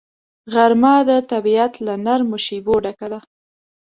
غرمه 0.53 0.95
د 1.09 1.11
طبیعت 1.31 1.73
له 1.85 1.93
نرمو 2.05 2.37
شیبو 2.45 2.73
ډکه 2.83 3.07
ده 3.11 3.19